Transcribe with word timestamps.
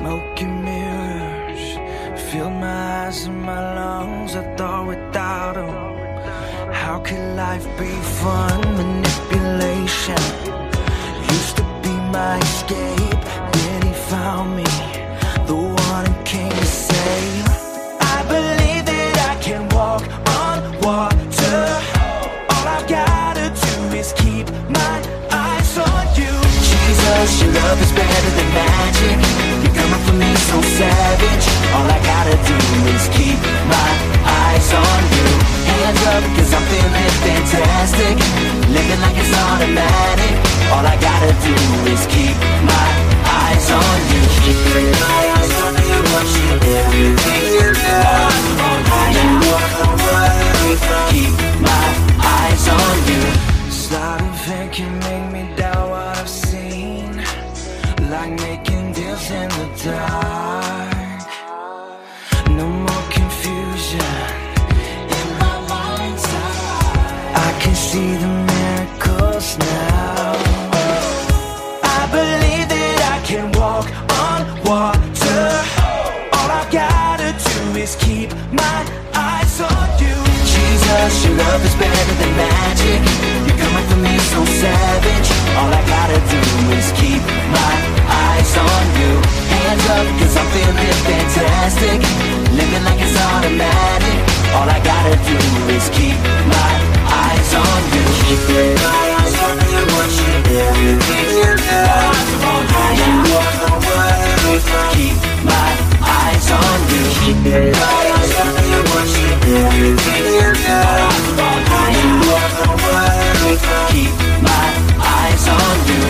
Smoke 0.00 0.40
and 0.40 0.64
mirrors. 0.64 1.76
Fill 2.30 2.48
my 2.48 3.04
eyes 3.04 3.26
and 3.26 3.42
my 3.42 3.60
lungs. 3.74 4.34
I 4.34 4.42
thought 4.56 4.86
without 4.86 5.56
them 5.56 6.72
How 6.72 7.00
could 7.00 7.36
life 7.36 7.66
be 7.78 7.92
fun? 8.20 8.60
Manipulation. 8.80 10.22
Used 11.36 11.54
to 11.58 11.64
be 11.84 11.94
my 12.16 12.38
escape. 12.38 13.20
Then 13.52 13.80
he 13.88 13.92
found 14.08 14.56
me. 14.56 14.64
The 15.46 15.58
one 15.90 16.06
who 16.06 16.22
came 16.24 16.50
to 16.50 16.64
save. 16.64 17.44
I 18.00 18.18
believe 18.34 18.86
that 18.86 19.14
I 19.30 19.34
can 19.42 19.68
walk 19.68 20.04
on 20.40 20.56
water. 20.80 21.60
All 22.52 22.66
I've 22.74 22.88
gotta 22.88 23.52
do 23.66 23.96
is 24.00 24.14
keep 24.14 24.48
my 24.70 24.96
eyes 25.30 25.76
on 25.76 26.04
you. 26.16 26.32
Jesus, 26.70 27.42
your 27.42 27.52
love 27.52 27.82
is 27.82 27.92
better 27.92 28.30
than 28.38 28.49
is 32.94 33.06
keep 33.16 33.40
my 33.70 33.90
eyes 34.24 34.68
on 34.72 35.00
you. 35.14 35.28
Hands 35.70 36.02
up, 36.14 36.22
cause 36.36 36.50
I'm 36.56 36.64
feeling 36.70 37.12
fantastic. 37.26 38.16
Living 38.74 39.00
like 39.04 39.16
it's 39.22 39.34
automatic. 39.46 40.34
All 40.72 40.84
I 40.86 40.96
gotta 40.98 41.32
do 41.46 41.54
is 41.92 42.02
keep 42.14 42.36
my 42.66 42.88
eyes 43.42 43.66
on 43.70 43.96
you. 44.12 44.22
Keep 44.44 44.60
my 45.02 45.22
eyes 45.38 45.54
on 45.64 45.74
you, 45.88 45.98
watch 46.14 46.32
you 46.38 46.50
everything 46.78 47.44
you 47.58 47.68
do 47.74 48.00
Keep 51.12 51.34
my 51.68 51.86
eyes 52.36 52.64
on 52.68 52.96
you. 53.10 53.50
Event 54.50 54.72
can 54.72 54.98
make 55.00 55.32
me 55.32 55.56
doubt 55.56 55.90
what 55.90 56.18
I've 56.18 56.28
seen. 56.28 57.16
Like 58.10 58.32
making 58.40 58.92
deals 58.94 59.30
in 59.30 59.48
the 59.48 59.68
dark 59.84 60.69
see 67.90 68.14
the 68.22 68.32
miracles 68.54 69.58
now. 69.58 70.38
I 71.82 72.00
believe 72.14 72.66
that 72.70 72.98
I 73.14 73.18
can 73.26 73.50
walk 73.58 73.90
on 74.26 74.40
water. 74.62 75.42
All 76.38 76.50
I've 76.54 76.70
gotta 76.70 77.34
do 77.34 77.58
is 77.82 77.98
keep 77.98 78.30
my 78.54 78.80
eyes 79.10 79.58
on 79.58 79.86
you. 79.98 80.14
Jesus, 80.54 81.10
your 81.26 81.34
love 81.34 81.62
is 81.66 81.74
better 81.82 82.14
than 82.14 82.32
magic. 82.38 83.00
You're 83.50 83.58
coming 83.58 83.86
for 83.90 83.98
me 84.06 84.14
so 84.30 84.40
savage. 84.62 85.28
All 85.58 85.70
I 85.74 85.82
gotta 85.90 86.20
do 86.30 86.42
is 86.78 86.94
keep 86.94 87.22
my 87.50 87.74
eyes 88.06 88.52
on 88.70 88.84
you. 89.02 89.12
Hands 89.50 89.86
up, 89.98 90.06
cause 90.22 90.34
I'm 90.38 90.48
feeling 90.54 91.00
fantastic. 91.10 91.98
Living 92.54 92.84
like 92.86 93.02
it's 93.02 93.18
automatic. 93.34 94.18
All 94.54 94.68
I 94.70 94.78
gotta 94.78 95.16
do 95.26 95.38
is 95.74 95.90
keep 95.90 96.18
my 96.54 96.59
eyes 97.50 97.66
on 97.66 97.82
you. 97.94 98.04
Keep 98.30 98.42
my 98.78 99.10
eyes 99.18 99.36
on 99.42 99.58
you, 99.70 99.82
watch 99.94 100.16
you 100.20 100.34
everything 100.60 101.28
you 101.40 101.50
do 101.58 101.82
You 102.98 103.12
walk 103.34 103.58
away 103.74 104.18
Keep 104.94 105.18
my 105.44 105.70
eyes 106.00 106.50
on 106.50 106.78
you 106.90 107.02
Keep 107.20 107.38
my 107.44 107.58
eyes 107.90 108.34
on 108.40 108.54
you, 108.70 108.80
watch 108.90 109.14
you 109.18 109.28
everything 109.56 110.24
you 110.38 110.50
do. 110.54 110.78
You 111.96 112.10
walk 112.30 112.56
away 112.70 113.58
Keep 113.90 114.14
my 114.42 114.68
eyes 115.00 115.44
on 115.48 115.76
you 115.88 116.02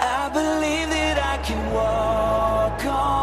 I 0.00 0.30
believe 0.32 0.88
that 0.90 1.18
I 1.18 1.36
can 1.44 1.60
walk 1.72 2.84
on 2.86 3.21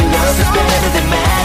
Your 0.00 0.08
love 0.12 0.40
is 0.40 0.48
better 0.48 0.90
than 0.96 1.10
magic. 1.10 1.39